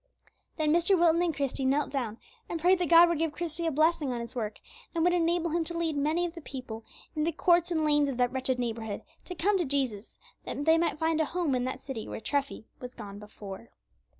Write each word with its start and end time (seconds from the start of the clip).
'"Then 0.57 0.73
Mr. 0.73 0.97
Wilton 0.97 1.21
and 1.21 1.31
Christie 1.35 1.63
knelt 1.63 1.91
down 1.91 2.17
and 2.49 2.59
prayed 2.59 2.79
that 2.79 2.89
God 2.89 3.07
would 3.07 3.19
give 3.19 3.33
Christie 3.33 3.67
a 3.67 3.71
blessing 3.71 4.11
on 4.11 4.19
his 4.19 4.35
work, 4.35 4.59
and 4.95 5.03
would 5.03 5.13
enable 5.13 5.51
him 5.51 5.63
to 5.65 5.77
lead 5.77 5.95
many 5.95 6.25
of 6.25 6.33
the 6.33 6.41
people, 6.41 6.83
in 7.15 7.23
the 7.23 7.31
courts 7.31 7.69
and 7.69 7.85
lanes 7.85 8.09
of 8.09 8.17
that 8.17 8.31
wretched 8.31 8.57
neighborhood, 8.57 9.03
to 9.25 9.35
come 9.35 9.59
to 9.59 9.63
Jesus, 9.65 10.17
that 10.43 10.65
they 10.65 10.79
might 10.79 10.97
find 10.97 11.21
a 11.21 11.25
home 11.25 11.53
in 11.53 11.65
that 11.65 11.81
city 11.81 12.07
where 12.07 12.19
Treffy 12.19 12.65
was 12.79 12.95
gone 12.95 13.19
before. 13.19 13.69